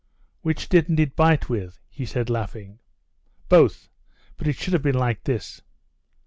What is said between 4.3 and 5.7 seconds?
But it should have been like this...."